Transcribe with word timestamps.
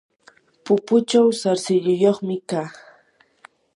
pupuchaw 0.63 1.27
sarsilluyuqmi 1.39 2.35
kaa. 2.49 2.67